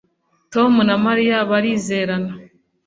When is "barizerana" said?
1.49-2.31